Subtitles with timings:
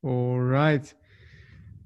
[0.00, 0.96] Alright.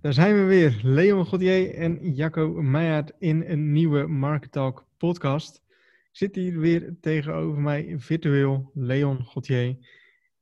[0.01, 0.81] Daar zijn we weer.
[0.83, 5.63] Leon Godier en Jacco Meijer in een nieuwe Market Talk podcast.
[5.67, 9.77] Ik zit hier weer tegenover mij virtueel, Leon Godier.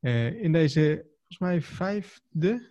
[0.01, 2.69] Uh, in deze, volgens mij, vijfde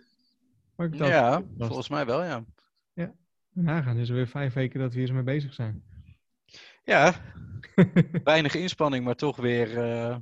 [0.76, 1.66] Market Talk Ja, podcast.
[1.66, 2.44] volgens mij wel, ja.
[2.92, 3.14] Ja,
[3.52, 5.82] nagaan is er weer vijf weken dat we hier mee bezig zijn.
[6.84, 7.14] Ja,
[8.24, 10.16] weinig inspanning, maar toch weer uh,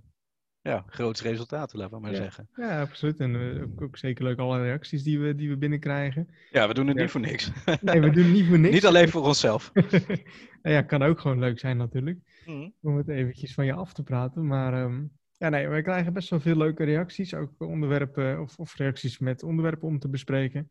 [0.69, 2.49] ja, groots resultaten, laten we maar zeggen.
[2.55, 3.21] Ja, absoluut.
[3.21, 6.29] En uh, ook, zeker leuk alle reacties die we, die we binnenkrijgen.
[6.51, 7.51] Ja, we doen het niet voor niks.
[7.81, 8.75] nee, we doen het niet voor niks.
[8.75, 9.71] niet alleen voor onszelf.
[10.63, 12.19] nou ja, kan ook gewoon leuk zijn natuurlijk.
[12.47, 12.75] Mm.
[12.81, 14.47] Om het eventjes van je af te praten.
[14.47, 17.35] Maar um, ja, nee, wij krijgen best wel veel leuke reacties.
[17.35, 20.71] Ook onderwerpen of, of reacties met onderwerpen om te bespreken.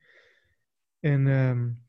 [1.00, 1.80] En um,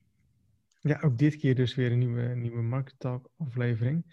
[0.80, 4.04] ja, ook dit keer dus weer een nieuwe, nieuwe Market Talk aflevering.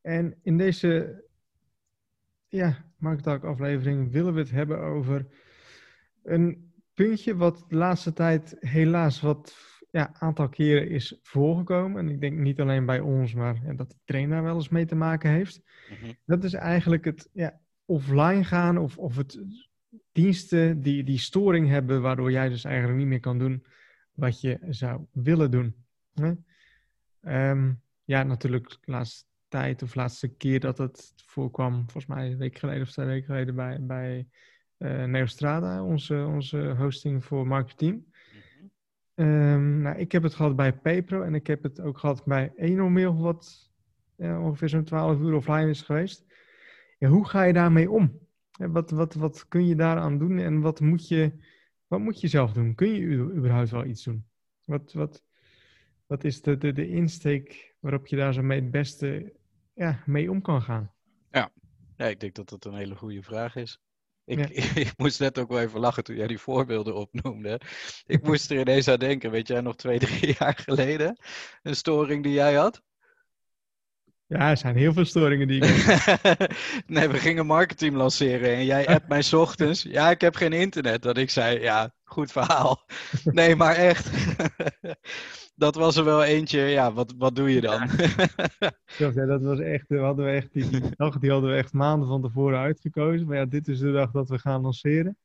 [0.00, 1.22] En in deze
[2.54, 5.26] ja, Market Talk aflevering willen we het hebben over
[6.22, 9.56] een puntje wat de laatste tijd helaas wat
[9.90, 11.98] ja, aantal keren is voorgekomen.
[11.98, 14.86] En ik denk niet alleen bij ons, maar ja, dat de trainer wel eens mee
[14.86, 15.62] te maken heeft.
[15.90, 16.12] Mhm.
[16.26, 19.42] Dat is eigenlijk het ja, offline gaan of, of het
[20.12, 23.64] diensten die, die storing hebben, waardoor jij dus eigenlijk niet meer kan doen
[24.12, 25.74] wat je zou willen doen.
[27.20, 29.24] Um, ja, natuurlijk de laatste
[29.54, 33.24] tijd of laatste keer dat het voorkwam, volgens mij een week geleden of twee weken
[33.24, 34.26] geleden bij, bij
[34.78, 38.04] uh, Neostrada, onze, onze hosting voor marketing.
[39.14, 42.52] Um, nou, ik heb het gehad bij Paypro en ik heb het ook gehad bij
[42.56, 43.70] Enomil, wat
[44.16, 46.24] ja, ongeveer zo'n 12 uur offline is geweest.
[46.98, 48.18] Ja, hoe ga je daarmee om?
[48.50, 51.32] Wat, wat, wat kun je daaraan doen en wat moet je,
[51.86, 52.74] wat moet je zelf doen?
[52.74, 54.24] Kun je überhaupt wel iets doen?
[54.64, 55.24] Wat, wat,
[56.06, 59.32] wat is de, de, de insteek waarop je daar zo mee het beste
[59.74, 60.92] ja, mee om kan gaan?
[61.30, 61.50] Ja.
[61.96, 63.78] ja, ik denk dat dat een hele goede vraag is.
[64.24, 64.48] Ik,
[64.84, 67.60] ik, moest net ook wel even lachen toen jij die voorbeelden opnoemde.
[68.06, 71.18] Ik moest er ineens aan denken, weet jij nog twee, drie jaar geleden?
[71.62, 72.82] Een storing die jij had?
[74.26, 75.86] Ja, er zijn heel veel storingen die ik
[76.86, 79.82] Nee, we gingen marketing lanceren en jij appt mij s ochtends.
[79.82, 81.02] Ja, ik heb geen internet.
[81.02, 82.84] Dat ik zei, ja, goed verhaal.
[83.24, 84.10] Nee, maar echt.
[85.64, 86.60] dat was er wel eentje.
[86.60, 87.88] Ja, wat, wat doe je dan?
[88.98, 91.72] ja, dat was echt, we hadden we echt die, die dag die hadden we echt
[91.72, 93.26] maanden van tevoren uitgekozen.
[93.26, 95.16] Maar ja, dit is de dag dat we gaan lanceren.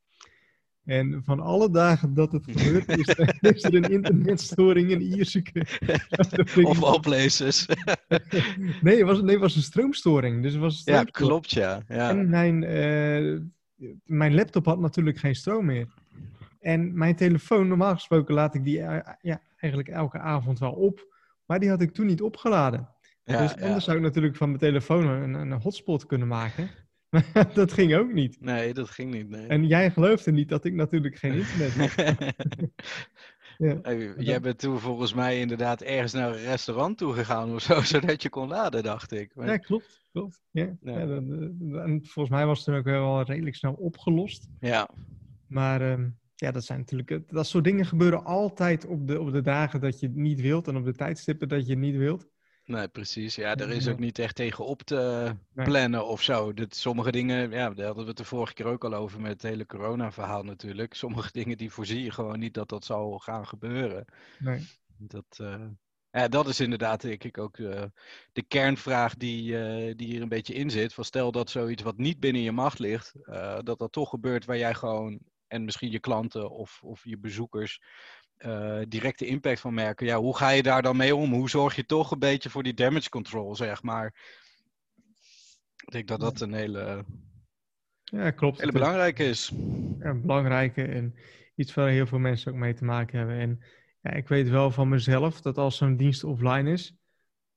[0.84, 5.66] En van alle dagen dat het gebeurt, is er, is er een internetstoring in Ierseke.
[6.62, 7.66] of all places.
[8.80, 10.42] nee, het was, nee, het was een stroomstoring.
[10.42, 11.82] Dus het was ja, klopt ja.
[11.88, 12.08] ja.
[12.08, 13.40] En mijn, uh,
[14.04, 15.86] mijn laptop had natuurlijk geen stroom meer.
[16.60, 21.14] En mijn telefoon, normaal gesproken laat ik die uh, ja, eigenlijk elke avond wel op.
[21.46, 22.88] Maar die had ik toen niet opgeladen.
[23.24, 26.70] Ja, dus anders zou ik natuurlijk van mijn telefoon een, een hotspot kunnen maken.
[27.10, 28.40] Maar dat ging ook niet.
[28.40, 29.28] Nee, dat ging niet.
[29.28, 29.46] Nee.
[29.46, 32.34] En jij geloofde niet dat ik natuurlijk geen internet had.
[33.82, 33.92] ja.
[34.16, 38.22] jij bent toen volgens mij inderdaad ergens naar een restaurant toe gegaan of zo, zodat
[38.22, 39.34] je kon laden, dacht ik.
[39.34, 39.46] Maar...
[39.46, 40.04] Ja, klopt.
[40.12, 40.42] klopt.
[40.50, 40.76] Ja.
[40.80, 40.98] ja.
[40.98, 44.48] en volgens mij was het toen ook wel redelijk snel opgelost.
[44.60, 44.88] Ja.
[45.46, 46.08] Maar ehm,
[46.40, 47.28] ja, dat zijn natuurlijk.
[47.28, 50.68] Dat soort dingen gebeuren altijd op de, op de dagen dat je het niet wilt
[50.68, 52.28] en op de tijdstippen dat je het niet wilt.
[52.64, 53.34] Nee, precies.
[53.34, 56.54] Ja, er is ook niet echt tegen op te plannen of zo.
[56.54, 59.32] Dat, sommige dingen, ja, daar hadden we het de vorige keer ook al over met
[59.32, 60.94] het hele corona-verhaal natuurlijk.
[60.94, 64.04] Sommige dingen die voorzie je gewoon niet dat dat zal gaan gebeuren.
[64.38, 64.66] Nee.
[64.96, 65.66] Dat, uh,
[66.10, 67.82] ja, dat is inderdaad, denk ik, ook uh,
[68.32, 70.94] de kernvraag die, uh, die hier een beetje in zit.
[70.94, 73.14] Van stel dat zoiets wat niet binnen je macht ligt,
[73.62, 77.80] dat dat toch gebeurt waar jij gewoon, en misschien je klanten of, of je bezoekers,
[78.38, 80.06] uh, directe impact van merken.
[80.06, 81.32] Ja, hoe ga je daar dan mee om?
[81.32, 84.14] Hoe zorg je toch een beetje voor die damage control, zeg maar?
[85.84, 87.04] Ik denk dat dat een hele,
[88.04, 88.58] ja, klopt.
[88.58, 89.52] hele belangrijke is.
[89.98, 91.14] Ja, belangrijke en
[91.54, 93.38] iets waar heel veel mensen ook mee te maken hebben.
[93.38, 93.64] En
[94.00, 96.94] ja, ik weet wel van mezelf dat als zo'n dienst offline is,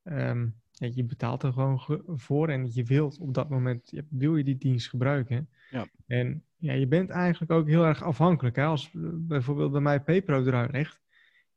[0.04, 4.44] um, ja, je betaalt er gewoon voor en je wilt op dat moment, wil je
[4.44, 5.50] die dienst gebruiken.
[5.70, 5.88] Ja.
[6.08, 8.56] En ja, je bent eigenlijk ook heel erg afhankelijk.
[8.56, 8.64] Hè?
[8.64, 11.02] Als bijvoorbeeld bij mij PayPro eruit ligt,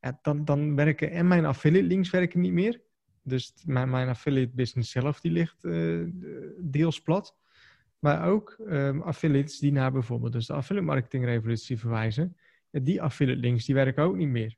[0.00, 2.80] ja, dan, dan werken en mijn affiliate links werken niet meer.
[3.22, 6.06] Dus mijn, mijn affiliate business zelf die ligt uh,
[6.60, 7.36] deels plat.
[7.98, 12.36] Maar ook um, affiliates die naar bijvoorbeeld dus de affiliate marketing revolutie verwijzen.
[12.70, 14.56] Die affiliate links die werken ook niet meer.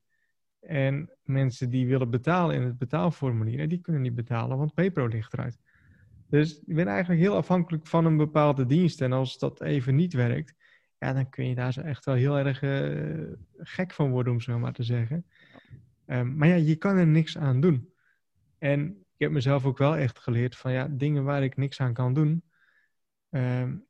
[0.60, 5.32] En mensen die willen betalen in het betaalformulier, die kunnen niet betalen, want PayPro ligt
[5.32, 5.58] eruit.
[6.28, 9.00] Dus je bent eigenlijk heel afhankelijk van een bepaalde dienst.
[9.00, 10.54] En als dat even niet werkt,
[10.98, 14.40] ja, dan kun je daar zo echt wel heel erg uh, gek van worden, om
[14.40, 15.26] zo maar te zeggen.
[16.06, 17.92] Um, maar ja, je kan er niks aan doen.
[18.58, 21.92] En ik heb mezelf ook wel echt geleerd van ja, dingen waar ik niks aan
[21.92, 22.42] kan doen.
[23.30, 23.86] Um,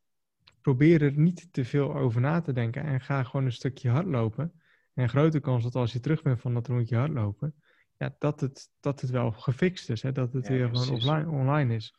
[0.60, 4.52] probeer er niet te veel over na te denken en ga gewoon een stukje hardlopen.
[4.94, 7.54] En grote kans dat als je terug bent van dat rondje hardlopen,
[7.96, 10.02] ja, dat, het, dat het wel gefixt is.
[10.02, 10.12] Hè?
[10.12, 11.94] Dat het weer gewoon offline, online is.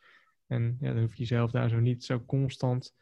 [0.50, 2.94] En ja, dan hoef je jezelf daar zo niet zo constant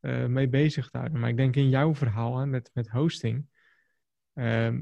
[0.00, 1.20] uh, mee bezig te houden.
[1.20, 3.46] Maar ik denk in jouw verhaal hè, met, met hosting,
[4.34, 4.78] uh,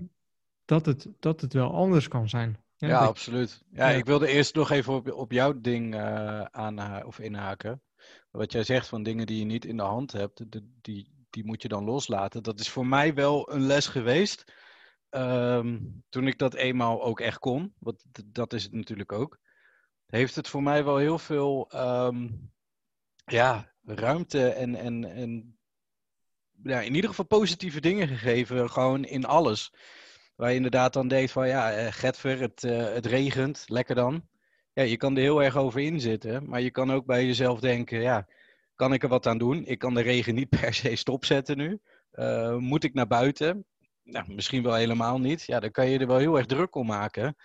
[0.64, 2.62] dat, het, dat het wel anders kan zijn.
[2.76, 3.62] Ja, absoluut.
[3.70, 7.82] Ja, ik wilde eerst nog even op, op jouw ding uh, aan of inhaken.
[8.30, 11.44] Wat jij zegt van dingen die je niet in de hand hebt, de, die, die
[11.44, 12.42] moet je dan loslaten.
[12.42, 14.52] Dat is voor mij wel een les geweest.
[15.10, 19.38] Um, toen ik dat eenmaal ook echt kon, want dat is het natuurlijk ook,
[20.10, 22.50] heeft het voor mij wel heel veel um,
[23.24, 25.58] ja, ruimte en, en, en
[26.62, 29.72] ja, in ieder geval positieve dingen gegeven, gewoon in alles.
[30.36, 34.28] Waar je inderdaad dan denkt van ja, eh, het, uh, het regent, lekker dan.
[34.72, 38.00] Ja, je kan er heel erg over inzitten, maar je kan ook bij jezelf denken,
[38.00, 38.26] ja,
[38.74, 39.66] kan ik er wat aan doen?
[39.66, 41.80] Ik kan de regen niet per se stopzetten nu.
[42.12, 43.66] Uh, moet ik naar buiten?
[44.02, 45.42] Nou, misschien wel helemaal niet.
[45.42, 47.36] Ja, dan kan je er wel heel erg druk om maken.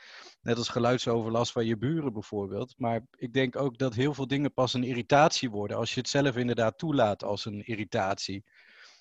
[0.43, 2.73] Net als geluidsoverlast van je buren bijvoorbeeld.
[2.77, 6.09] Maar ik denk ook dat heel veel dingen pas een irritatie worden als je het
[6.09, 8.43] zelf inderdaad toelaat als een irritatie.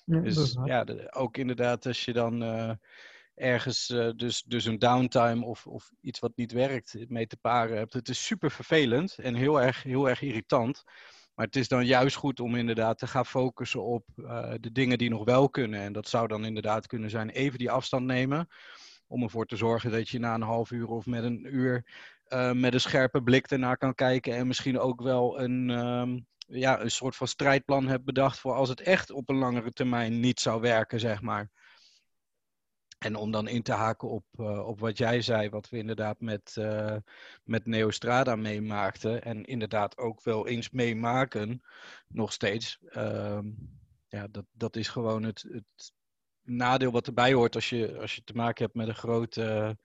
[0.05, 2.71] Ja, dus ja, ook inderdaad als je dan uh,
[3.35, 7.77] ergens uh, dus, dus een downtime of, of iets wat niet werkt mee te paren
[7.77, 7.93] hebt.
[7.93, 10.83] Het is super vervelend en heel erg, heel erg irritant.
[11.35, 14.97] Maar het is dan juist goed om inderdaad te gaan focussen op uh, de dingen
[14.97, 15.79] die nog wel kunnen.
[15.79, 18.47] En dat zou dan inderdaad kunnen zijn even die afstand nemen.
[19.13, 21.85] Om ervoor te zorgen dat je na een half uur of met een uur
[22.27, 24.35] uh, met een scherpe blik ernaar kan kijken.
[24.35, 28.69] En misschien ook wel een, um, ja, een soort van strijdplan hebt bedacht voor als
[28.69, 31.49] het echt op een langere termijn niet zou werken, zeg maar.
[32.97, 36.19] En om dan in te haken op, uh, op wat jij zei, wat we inderdaad
[36.19, 36.95] met, uh,
[37.43, 39.23] met Neostrada meemaakten.
[39.23, 41.61] En inderdaad ook wel eens meemaken,
[42.07, 42.79] nog steeds.
[42.81, 43.39] Uh,
[44.07, 45.93] ja, dat, dat is gewoon het, het
[46.43, 49.77] nadeel wat erbij hoort als je, als je te maken hebt met een grote,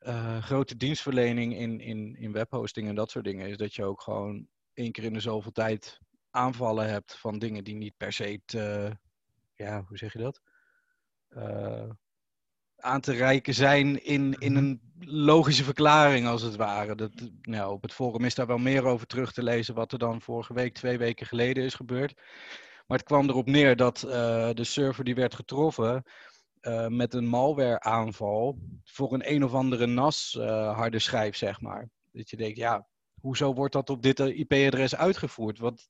[0.00, 3.48] uh, grote dienstverlening in, in, in webhosting en dat soort dingen.
[3.48, 5.98] Is dat je ook gewoon één keer in de zoveel tijd
[6.30, 8.96] aanvallen hebt van dingen die niet per se te,
[9.54, 10.40] ja, hoe zeg je dat?
[11.30, 11.90] Uh,
[12.76, 14.64] aan te reiken zijn in, in mhm.
[14.64, 16.94] een logische verklaring, als het ware.
[16.94, 19.98] Dat, nou, op het forum is daar wel meer over terug te lezen, wat er
[19.98, 22.20] dan vorige week, twee weken geleden is gebeurd.
[22.86, 24.10] Maar het kwam erop neer dat uh,
[24.52, 26.02] de server die werd getroffen
[26.60, 31.88] uh, met een malware-aanval voor een een of andere NAS uh, harde schijf, zeg maar.
[32.12, 32.86] Dat je denkt, ja,
[33.20, 35.58] hoezo wordt dat op dit IP-adres uitgevoerd?
[35.58, 35.88] Want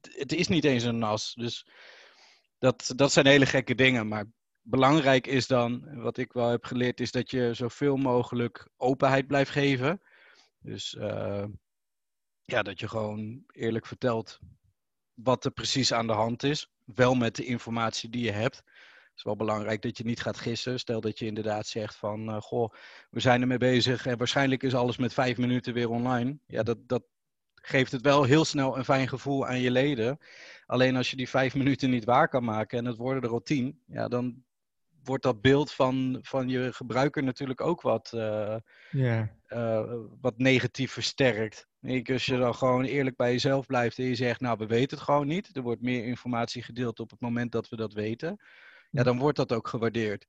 [0.00, 1.34] het is niet eens een NAS.
[1.34, 1.66] Dus
[2.58, 4.08] dat, dat zijn hele gekke dingen.
[4.08, 4.24] Maar
[4.60, 9.50] belangrijk is dan, wat ik wel heb geleerd, is dat je zoveel mogelijk openheid blijft
[9.50, 10.02] geven.
[10.58, 10.96] Dus
[12.44, 14.38] ja, dat je gewoon eerlijk vertelt
[15.14, 16.70] wat er precies aan de hand is.
[16.84, 18.56] Wel met de informatie die je hebt.
[18.56, 20.78] Het is wel belangrijk dat je niet gaat gissen.
[20.78, 22.72] Stel dat je inderdaad zegt van, uh, goh,
[23.10, 26.38] we zijn ermee bezig en waarschijnlijk is alles met vijf minuten weer online.
[26.46, 27.02] Ja, dat, dat
[27.54, 30.18] geeft het wel heel snel een fijn gevoel aan je leden.
[30.66, 33.42] Alleen als je die vijf minuten niet waar kan maken en het worden er al
[33.42, 34.44] tien, ja, dan
[35.04, 38.56] wordt dat beeld van, van je gebruiker natuurlijk ook wat, uh,
[38.90, 39.26] yeah.
[39.48, 41.66] uh, wat negatief versterkt.
[41.80, 44.96] Ik, als je dan gewoon eerlijk bij jezelf blijft en je zegt, nou we weten
[44.96, 45.56] het gewoon niet.
[45.56, 48.40] Er wordt meer informatie gedeeld op het moment dat we dat weten.
[48.90, 50.26] Ja, dan wordt dat ook gewaardeerd.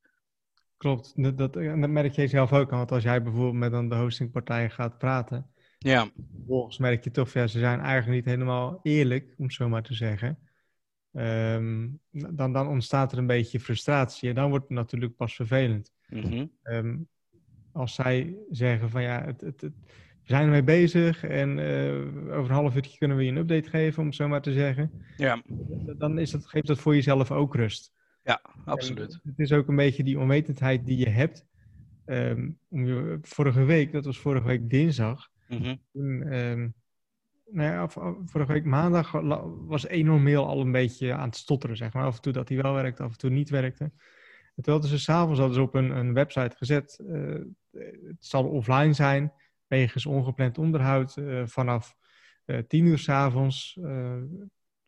[0.77, 2.69] Klopt, dat, dat, dat merk je zelf ook.
[2.69, 5.51] Want als jij bijvoorbeeld met een de hostingpartij gaat praten.
[5.77, 6.07] Ja.
[6.35, 9.83] Vervolgens merk je toch, ja, ze zijn eigenlijk niet helemaal eerlijk, om het zo maar
[9.83, 10.39] te zeggen.
[11.15, 15.91] Um, dan, dan ontstaat er een beetje frustratie en dan wordt het natuurlijk pas vervelend.
[16.09, 16.51] Mm-hmm.
[16.63, 17.07] Um,
[17.71, 19.73] als zij zeggen van ja, het, het, het,
[20.23, 23.69] we zijn ermee bezig en uh, over een half uurtje kunnen we je een update
[23.69, 24.91] geven, om het zo maar te zeggen.
[25.17, 25.41] Ja.
[25.97, 27.93] Dan is dat, geeft dat voor jezelf ook rust.
[28.23, 29.13] Ja, absoluut.
[29.13, 31.45] En het is ook een beetje die onwetendheid die je hebt.
[32.05, 32.59] Um,
[33.21, 35.79] vorige week, dat was vorige week dinsdag, mm-hmm.
[35.91, 36.33] toen
[37.51, 37.89] nou
[38.25, 39.11] vorige week maandag
[39.65, 42.05] was enorm mail al een beetje aan het stotteren, zeg maar.
[42.05, 43.91] Af en toe dat hij wel werkte, af en toe niet werkte.
[44.55, 46.99] En hadden ze s'avonds hadden ze op een, een website gezet.
[47.07, 47.41] Uh,
[48.07, 49.33] het zal offline zijn,
[49.67, 51.95] wegens ongepland onderhoud uh, vanaf
[52.45, 53.79] uh, 10 uur s'avonds,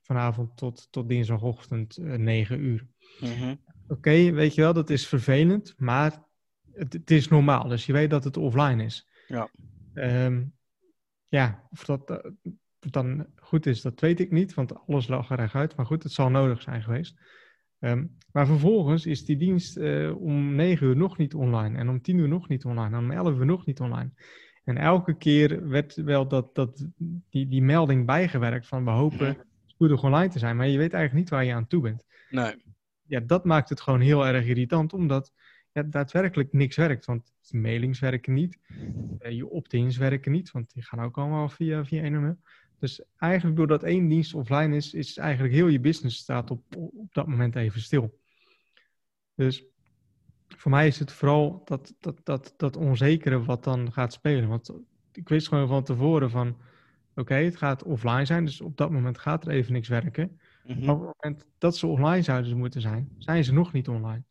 [0.02, 2.88] vanavond tot, tot dinsdagochtend 9 uur.
[3.20, 3.60] Mm-hmm.
[3.84, 6.24] Oké, okay, weet je wel, dat is vervelend, maar
[6.72, 7.68] het, het, is normaal.
[7.68, 9.10] Dus je weet dat het offline is.
[9.28, 9.50] Ja.
[9.94, 10.55] Um,
[11.28, 12.18] ja, of dat uh,
[12.80, 15.76] dan goed is, dat weet ik niet, want alles lag er uit.
[15.76, 17.20] Maar goed, het zal nodig zijn geweest.
[17.80, 21.78] Um, maar vervolgens is die dienst uh, om 9 uur nog niet online.
[21.78, 22.96] En om 10 uur nog niet online.
[22.96, 24.10] En om 11 uur nog niet online.
[24.64, 26.88] En elke keer werd wel dat, dat,
[27.30, 30.56] die, die melding bijgewerkt van we hopen spoedig online te zijn.
[30.56, 32.06] Maar je weet eigenlijk niet waar je aan toe bent.
[32.30, 32.64] Nee.
[33.08, 34.94] Ja, dat maakt het gewoon heel erg irritant.
[34.94, 35.34] Omdat
[35.76, 37.06] ja, daadwerkelijk niks werkt.
[37.06, 38.60] Want mailings werken niet,
[39.20, 42.38] uh, je opt-ins werken niet, want die gaan ook allemaal via, via mail.
[42.80, 47.14] Dus eigenlijk doordat één dienst offline is, is eigenlijk heel je business staat op, op
[47.14, 48.20] dat moment even stil.
[49.36, 49.66] Dus
[50.48, 54.50] voor mij is het vooral dat, dat, dat, dat onzekere wat dan gaat spelen.
[54.50, 54.74] Want
[55.12, 56.58] ik wist gewoon van tevoren van,
[57.16, 60.40] oké, het gaat offline zijn, dus op dat moment gaat er even niks werken.
[60.64, 60.86] Mhm.
[60.86, 64.24] Maar op het moment dat ze online zouden moeten zijn, zijn ze nog niet online.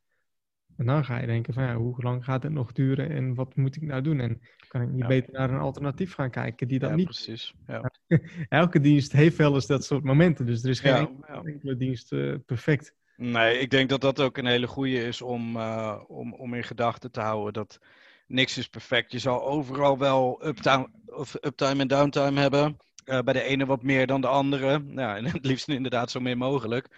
[0.76, 3.56] En dan ga je denken van ja, hoe lang gaat het nog duren en wat
[3.56, 4.20] moet ik nou doen?
[4.20, 7.04] En kan ik niet beter naar een alternatief gaan kijken die dat ja, niet...
[7.04, 7.54] precies.
[7.66, 7.90] Ja.
[8.48, 12.34] Elke dienst heeft wel eens dat soort momenten, dus er is geen enkele dienst uh,
[12.46, 12.94] perfect.
[13.16, 16.64] Nee, ik denk dat dat ook een hele goede is om, uh, om, om in
[16.64, 17.52] gedachten te houden.
[17.52, 17.80] Dat
[18.26, 19.12] niks is perfect.
[19.12, 22.76] Je zal overal wel uptime, of uptime en downtime hebben.
[23.04, 24.78] Uh, bij de ene wat meer dan de andere.
[24.78, 26.88] Nou, en het liefst inderdaad zo min mogelijk.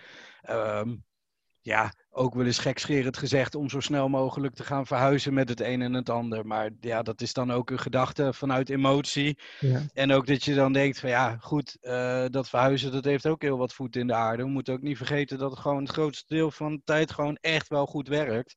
[0.51, 1.05] Um,
[1.67, 5.61] ja, ook wel eens gekscherend gezegd om zo snel mogelijk te gaan verhuizen met het
[5.61, 6.47] een en het ander.
[6.47, 9.39] Maar ja, dat is dan ook een gedachte vanuit emotie.
[9.61, 9.83] Ja.
[9.93, 13.43] En ook dat je dan denkt van ja, goed, uh, dat verhuizen dat heeft ook
[13.43, 14.43] heel wat voet in de aarde.
[14.43, 17.39] We moeten ook niet vergeten dat het gewoon het grootste deel van de tijd gewoon
[17.41, 18.57] echt wel goed werkt.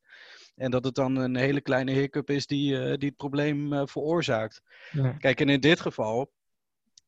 [0.56, 3.82] En dat het dan een hele kleine hiccup is die, uh, die het probleem uh,
[3.86, 4.62] veroorzaakt.
[4.92, 5.12] Ja.
[5.12, 6.32] Kijk, en in dit geval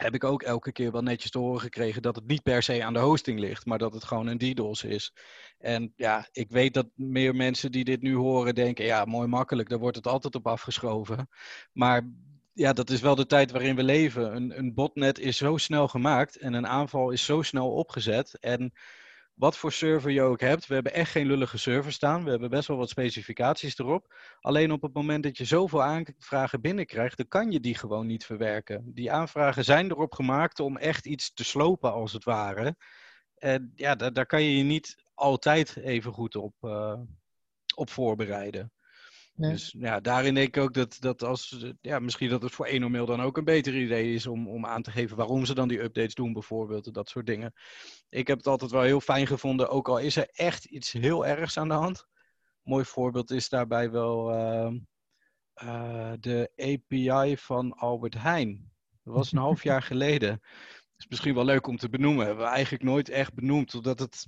[0.01, 2.83] heb ik ook elke keer wel netjes te horen gekregen dat het niet per se
[2.83, 5.13] aan de hosting ligt, maar dat het gewoon een DDoS is.
[5.57, 9.69] En ja, ik weet dat meer mensen die dit nu horen denken, ja, mooi makkelijk,
[9.69, 11.29] daar wordt het altijd op afgeschoven.
[11.73, 12.09] Maar
[12.53, 14.35] ja, dat is wel de tijd waarin we leven.
[14.35, 18.39] Een, een botnet is zo snel gemaakt en een aanval is zo snel opgezet.
[18.39, 18.73] En
[19.33, 20.67] wat voor server je ook hebt.
[20.67, 22.23] We hebben echt geen lullige server staan.
[22.23, 24.13] We hebben best wel wat specificaties erop.
[24.39, 28.25] Alleen op het moment dat je zoveel aanvragen binnenkrijgt, dan kan je die gewoon niet
[28.25, 28.91] verwerken.
[28.93, 32.75] Die aanvragen zijn erop gemaakt om echt iets te slopen, als het ware.
[33.35, 36.99] En ja, daar, daar kan je je niet altijd even goed op, uh,
[37.75, 38.71] op voorbereiden.
[39.35, 42.91] Dus ja, daarin denk ik ook dat, dat als, ja, misschien dat het voor 1
[42.91, 45.67] mail dan ook een beter idee is om, om aan te geven waarom ze dan
[45.67, 47.53] die updates doen bijvoorbeeld, dat soort dingen.
[48.09, 51.25] Ik heb het altijd wel heel fijn gevonden, ook al is er echt iets heel
[51.25, 52.05] ergs aan de hand.
[52.61, 54.71] mooi voorbeeld is daarbij wel uh,
[55.63, 58.71] uh, de API van Albert Heijn.
[59.03, 60.29] Dat was een half jaar geleden.
[60.29, 62.25] Dat is misschien wel leuk om te benoemen.
[62.25, 64.27] Hebben we eigenlijk nooit echt benoemd, totdat het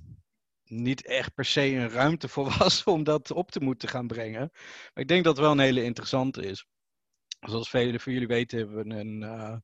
[0.64, 4.50] niet echt per se een ruimte voor was om dat op te moeten gaan brengen.
[4.52, 6.66] Maar ik denk dat het wel een hele interessante is.
[7.40, 9.56] Zoals velen van jullie weten hebben we een uh,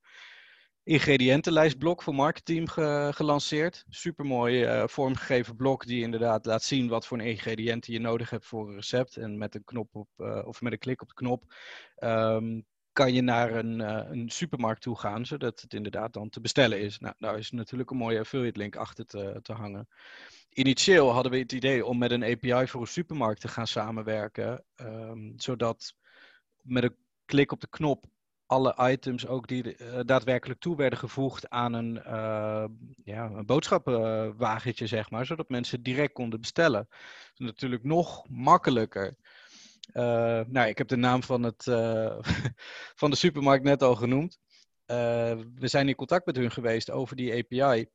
[0.82, 3.84] ingrediëntenlijstblok voor marketing ge gelanceerd.
[3.88, 8.68] Supermooi uh, vormgegeven blok die inderdaad laat zien wat voor ingrediënten je nodig hebt voor
[8.68, 9.16] een recept.
[9.16, 11.54] En met een knop op, uh, of met een klik op de knop
[11.98, 12.66] um,
[13.00, 16.80] kan je naar een, uh, een, supermarkt toe gaan, zodat het inderdaad dan te bestellen
[16.80, 16.98] is.
[16.98, 19.88] Nou, daar is natuurlijk een mooie affiliate link achter te, te hangen
[20.52, 24.64] initieel hadden we het idee om met een API voor een supermarkt te gaan samenwerken.
[24.80, 25.94] Um, zodat
[26.62, 28.04] met een klik op de knop
[28.46, 32.64] alle items ook die uh, daadwerkelijk toe werden gevoegd aan een, uh,
[33.04, 35.26] ja, een boodschappenwagentje, zeg maar.
[35.26, 36.88] Zodat mensen direct konden bestellen.
[37.32, 39.16] Is natuurlijk nog makkelijker.
[39.92, 41.64] Uh, nou, ik heb de naam van, het,
[43.00, 44.38] van de supermarkt net al genoemd.
[44.86, 47.86] we zijn in contact met hun geweest over die API.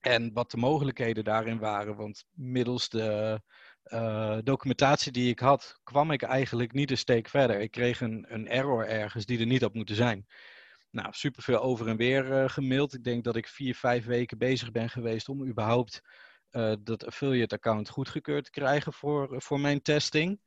[0.00, 1.96] En wat de mogelijkheden daarin waren.
[1.96, 3.40] Want middels de
[4.44, 7.60] documentatie die ik had, kwam ik eigenlijk niet een steek verder.
[7.60, 10.26] Ik kreeg een, een error ergens die er niet had moeten zijn.
[10.90, 12.94] Nou, superveel over en weer gemaild.
[12.94, 16.02] Ik denk dat ik vier, vijf weken bezig ben geweest om überhaupt
[16.82, 20.40] dat affiliate account goedgekeurd te krijgen voor, voor mijn testing.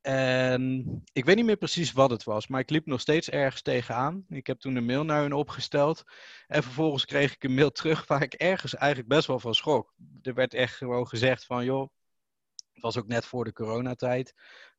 [0.00, 3.62] En ik weet niet meer precies wat het was, maar ik liep nog steeds ergens
[3.62, 4.24] tegenaan.
[4.28, 6.04] Ik heb toen een mail naar hun opgesteld.
[6.46, 9.94] En vervolgens kreeg ik een mail terug waar ik ergens eigenlijk best wel van schrok.
[10.22, 11.88] Er werd echt gewoon gezegd van, joh,
[12.72, 14.34] het was ook net voor de coronatijd.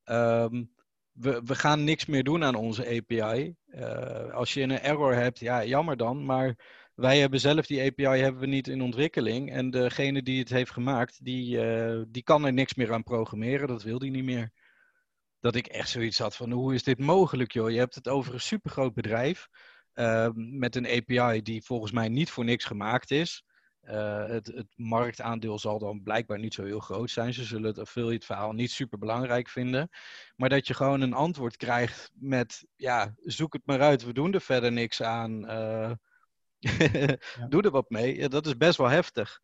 [0.05, 0.73] Um,
[1.11, 3.55] we, we gaan niks meer doen aan onze API.
[3.67, 6.25] Eh, als je een error hebt, ja, jammer dan.
[6.25, 6.55] Maar
[6.95, 9.51] wij hebben zelf die API hebben we niet in ontwikkeling.
[9.51, 13.67] En degene die het heeft gemaakt, die, uh, die kan er niks meer aan programmeren.
[13.67, 14.51] Dat wil die niet meer
[15.41, 17.69] dat ik echt zoiets had van hoe is dit mogelijk joh?
[17.69, 19.48] Je hebt het over een supergroot bedrijf
[19.93, 23.43] uh, met een API die volgens mij niet voor niks gemaakt is.
[23.83, 27.33] Uh, het, het, marktaandeel zal dan blijkbaar niet zo heel groot zijn.
[27.33, 29.89] Ze zullen het affiliate verhaal niet super belangrijk vinden.
[30.36, 34.33] Maar dat je gewoon een antwoord krijgt met, ja, zoek het maar uit, we doen
[34.33, 35.45] er verder niks aan.
[36.62, 37.13] Uh,
[37.50, 38.17] Doe er wat mee.
[38.17, 39.39] Ja, dat is best wel heftig.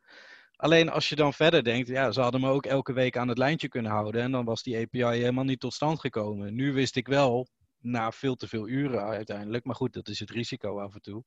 [0.60, 3.38] Alleen als je dan verder denkt, ja, ze hadden me ook elke week aan het
[3.38, 4.22] lijntje kunnen houden.
[4.22, 6.54] En dan was die API helemaal niet tot stand gekomen.
[6.54, 7.48] Nu wist ik wel,
[7.78, 11.24] na veel te veel uren uiteindelijk, maar goed, dat is het risico af en toe.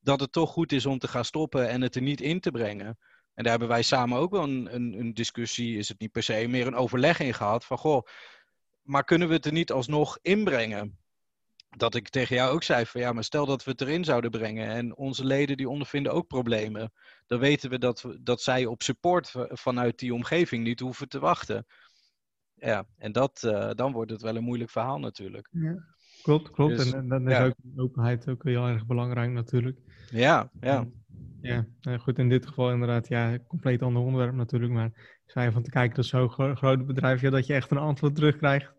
[0.00, 2.50] Dat het toch goed is om te gaan stoppen en het er niet in te
[2.50, 2.86] brengen.
[3.34, 6.22] En daar hebben wij samen ook wel een, een, een discussie, is het niet per
[6.22, 7.64] se, meer een overleg in gehad.
[7.64, 8.06] Van goh,
[8.82, 10.98] maar kunnen we het er niet alsnog inbrengen?
[11.68, 14.30] Dat ik tegen jou ook zei van ja, maar stel dat we het erin zouden
[14.30, 16.92] brengen en onze leden die ondervinden ook problemen.
[17.26, 21.18] Dan weten we dat, we, dat zij op support vanuit die omgeving niet hoeven te
[21.18, 21.66] wachten.
[22.54, 25.48] Ja, en dat, uh, dan wordt het wel een moeilijk verhaal natuurlijk.
[25.50, 25.84] Ja,
[26.22, 26.76] klopt, klopt.
[26.76, 29.78] Dus, en, dan is ook openheid ook heel erg belangrijk natuurlijk.
[30.10, 30.86] Ja, ja.
[31.40, 31.66] Ja,
[31.98, 34.72] goed, in dit geval inderdaad, ja, compleet ander onderwerp natuurlijk.
[34.72, 37.76] Maar zijn van te kijken dat zo'n gro groot bedrijf, ja, dat je echt een
[37.76, 38.72] antwoord terugkrijgt.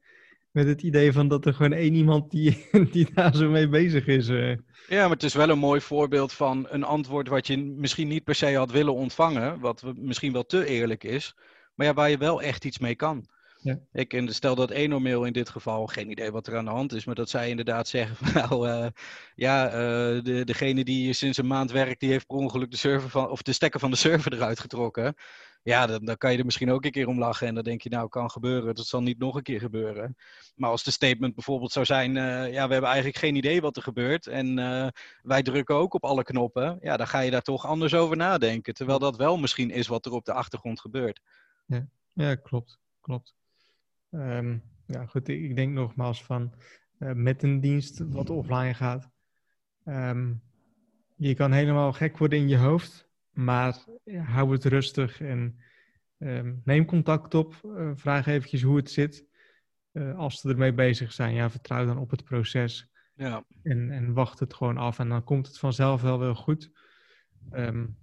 [0.57, 4.07] Met het idee van dat er gewoon één iemand die, die daar zo mee bezig
[4.07, 4.29] is.
[4.29, 4.49] Uh.
[4.87, 8.23] Ja, maar het is wel een mooi voorbeeld van een antwoord wat je misschien niet
[8.23, 9.59] per se had willen ontvangen.
[9.59, 11.35] Wat misschien wel te eerlijk is.
[11.75, 13.27] Maar ja, waar je wel echt iets mee kan.
[13.61, 13.79] Ja.
[13.91, 16.93] Ik, en stel dat Enormail in dit geval, geen idee wat er aan de hand
[16.93, 18.87] is, maar dat zij inderdaad zeggen van nou, uh,
[19.35, 23.09] ja, uh, de, degene die sinds een maand werkt, die heeft per ongeluk de server
[23.09, 25.15] van, of de stekker van de server eruit getrokken.
[25.67, 27.81] Ja, dan, dan kan je er misschien ook een keer om lachen en dan denk
[27.81, 30.17] je nou, kan gebeuren, dat zal niet nog een keer gebeuren.
[30.55, 33.75] Maar als de statement bijvoorbeeld zou zijn, uh, ja, we hebben eigenlijk geen idee wat
[33.75, 34.55] er gebeurt en
[35.21, 38.73] wij drukken ook op alle knoppen, ja, dan ga je daar toch anders over nadenken.
[38.73, 41.21] Terwijl dat wel misschien is wat er op de achtergrond gebeurt.
[41.65, 43.35] Ja, ja klopt, klopt.
[44.11, 46.53] Um, ja, goed, ik denk nogmaals van
[46.99, 49.09] uh, met een dienst wat offline gaat.
[49.85, 50.41] Um,
[51.15, 53.06] je kan helemaal gek worden in je hoofd,
[53.37, 55.59] maar ja, hou het rustig en
[56.17, 57.61] um, neem contact op.
[57.65, 59.25] Uh, vraag eventjes hoe het zit.
[59.93, 62.91] Uh, als ze ermee bezig zijn, ja, vertrouw dan op het proces.
[63.13, 63.43] Ja.
[63.63, 66.71] En, en wacht het gewoon af en dan komt het vanzelf wel weer goed.
[67.53, 67.97] Um,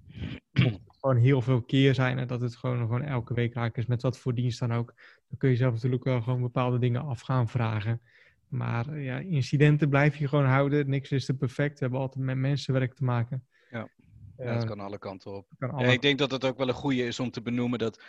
[1.00, 4.02] gewoon heel veel keer zijn en dat het gewoon, gewoon elke week raak is, met
[4.02, 4.94] wat voor dienst dan ook,
[5.28, 8.00] dan kun je zelf natuurlijk wel gewoon bepaalde dingen af gaan vragen.
[8.48, 10.88] Maar ja, incidenten blijf je gewoon houden.
[10.88, 11.72] Niks is te perfect.
[11.72, 13.46] We hebben altijd met mensenwerk te maken.
[13.70, 13.88] Ja,
[14.36, 15.46] ja het kan alle kanten op.
[15.58, 18.02] Ja, ik denk dat het ook wel een goede is om te benoemen dat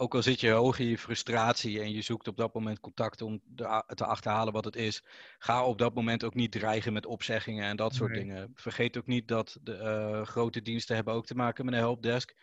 [0.00, 3.22] ook al zit je hoog in je frustratie en je zoekt op dat moment contact
[3.22, 3.40] om
[3.86, 5.04] te achterhalen wat het is,
[5.38, 8.52] ga op dat moment ook niet dreigen met opzeggingen en dat soort dingen.
[8.54, 12.34] Vergeet ook niet dat de uh, grote diensten hebben ook te maken met een helpdesk.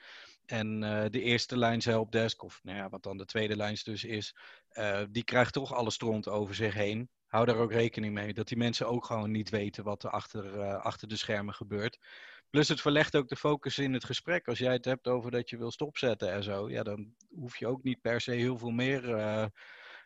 [0.45, 4.03] En uh, de eerste lijns helpdesk, of nou ja, wat dan de tweede lijns dus
[4.03, 4.35] is,
[4.71, 7.09] uh, die krijgt toch alle stront over zich heen.
[7.25, 10.75] Hou daar ook rekening mee dat die mensen ook gewoon niet weten wat er achter,
[10.77, 11.99] achter de schermen gebeurt.
[12.49, 14.47] Plus het verlegt ook de focus in het gesprek.
[14.47, 17.67] Als jij het hebt over dat je wil stopzetten en zo, ja, dan hoef je
[17.67, 19.45] ook niet per se heel veel meer uh,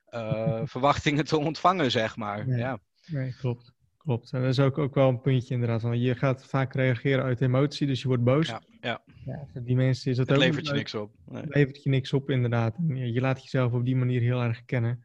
[0.09, 2.47] uh, verwachtingen te ontvangen, zeg maar.
[2.47, 2.79] Nee, ja.
[3.05, 3.73] nee klopt.
[3.97, 4.33] Klopt.
[4.33, 5.81] En dat is ook, ook wel een puntje inderdaad.
[5.81, 8.47] Want je gaat vaak reageren uit emotie, dus je wordt boos.
[8.47, 9.01] Ja, ja.
[9.25, 10.43] ja voor die mensen is dat het ook...
[10.43, 11.15] levert je niks op.
[11.25, 11.41] Nee.
[11.41, 12.77] Het levert je niks op, inderdaad.
[12.77, 15.03] En je laat jezelf op die manier heel erg kennen.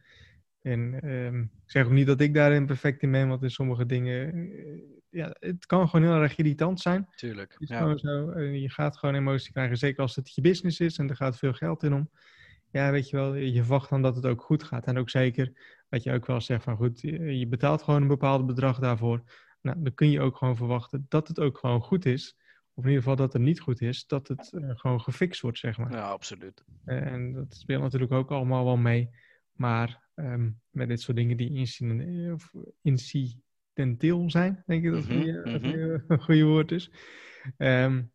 [0.62, 3.86] En um, ik zeg ook niet dat ik daarin perfect in ben, want in sommige
[3.86, 4.50] dingen
[5.10, 7.08] ja, het kan gewoon heel erg irritant zijn.
[7.14, 7.52] Tuurlijk.
[7.52, 7.96] Het is ja.
[7.96, 11.16] zo, eh, je gaat gewoon emotie krijgen, zeker als het je business is en er
[11.16, 12.10] gaat veel geld in om.
[12.70, 14.86] Ja, weet je wel, je verwacht dan dat het ook goed gaat.
[14.86, 15.52] En ook zeker,
[15.88, 19.22] wat je ook wel zegt van goed, je betaalt gewoon een bepaald bedrag daarvoor.
[19.60, 22.36] Nou, dan kun je ook gewoon verwachten dat het ook gewoon goed is.
[22.74, 25.58] Of in ieder geval dat het niet goed is, dat het uh, gewoon gefixt wordt,
[25.58, 25.92] zeg maar.
[25.92, 26.64] Ja, absoluut.
[26.84, 29.10] Uh, en dat speelt natuurlijk ook allemaal wel mee.
[29.52, 32.38] Maar um, met dit soort dingen die incidenten,
[33.78, 36.04] incidenteel zijn, denk ik dat mm -hmm.
[36.08, 36.90] een goede woord is.
[37.58, 38.12] Um,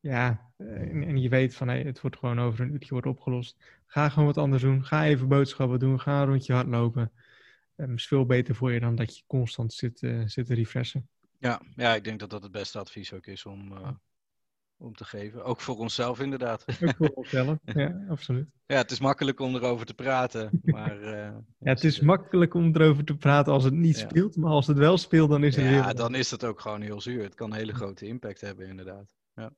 [0.00, 3.56] ja, en, en, je weet van hey, het wordt gewoon over een uurtje wordt opgelost.
[3.86, 4.84] Ga gewoon wat anders doen.
[4.84, 6.00] Ga even boodschappen doen.
[6.00, 7.12] Ga een rondje hardlopen.
[7.76, 11.08] Um, is veel beter voor je dan dat je constant zit, uh, zit te refreshen.
[11.38, 13.88] Ja, ja, ik denk dat dat het beste advies ook is om, uh,
[14.82, 15.44] om te geven.
[15.44, 16.64] Ook voor onszelf inderdaad.
[16.82, 18.48] Ook voor onszelf, ja, absoluut.
[18.66, 21.02] Ja, het is makkelijk om erover te praten, maar...
[21.02, 21.10] Uh,
[21.58, 24.08] ja, het is makkelijk om erover te praten als het niet ja.
[24.08, 25.94] speelt, maar als het wel speelt, dan is het Ja, heel...
[25.94, 27.22] dan is het ook gewoon heel zuur.
[27.22, 29.14] Het kan een hele grote impact hebben, inderdaad.
[29.34, 29.52] Ja.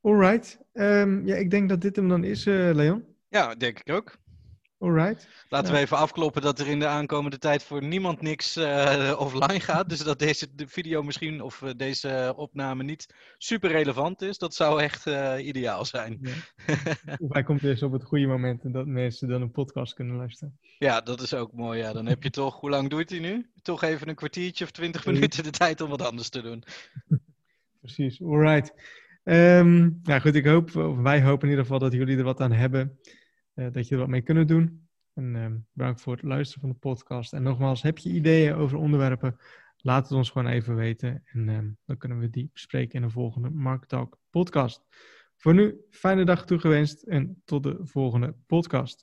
[0.00, 0.58] Alright.
[0.72, 3.04] Um, ja, ik denk dat dit hem dan is, uh, Leon.
[3.28, 4.18] Ja, denk ik ook.
[4.84, 5.28] Alright.
[5.48, 9.60] Laten we even afkloppen dat er in de aankomende tijd voor niemand niks uh, offline
[9.60, 9.88] gaat.
[9.88, 14.38] Dus dat deze de video misschien of uh, deze opname niet super relevant is.
[14.38, 16.18] Dat zou echt uh, ideaal zijn.
[16.20, 16.32] Ja.
[17.28, 20.58] hij komt eerst op het goede moment en dat mensen dan een podcast kunnen luisteren.
[20.78, 21.78] Ja, dat is ook mooi.
[21.78, 21.92] Ja.
[21.92, 23.50] Dan heb je toch, hoe lang doet hij nu?
[23.62, 26.64] Toch even een kwartiertje of twintig minuten de tijd om wat anders te doen.
[27.80, 28.72] Precies, alright.
[29.24, 32.40] Um, nou goed, ik hoop, of wij hopen in ieder geval dat jullie er wat
[32.40, 32.98] aan hebben.
[33.54, 34.88] Uh, dat je er wat mee kunnen doen.
[35.14, 37.32] En uh, bedankt voor het luisteren van de podcast.
[37.32, 39.36] En nogmaals, heb je ideeën over onderwerpen?
[39.76, 41.22] Laat het ons gewoon even weten.
[41.24, 44.82] En uh, dan kunnen we die bespreken in de volgende Market Talk podcast.
[45.36, 49.02] Voor nu, fijne dag toegewenst en tot de volgende podcast.